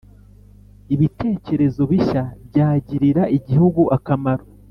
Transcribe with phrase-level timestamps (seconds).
[0.93, 4.43] ibitekerezo bishya byagirira Igihugu akamaro